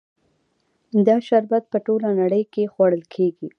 دا 1.07 1.15
شربت 1.27 1.63
په 1.71 1.77
ټوله 1.85 2.09
نړۍ 2.21 2.43
کې 2.53 2.71
خوړل 2.73 3.03
کیږي. 3.13 3.47